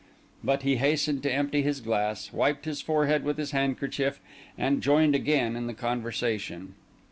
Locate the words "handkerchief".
3.51-4.19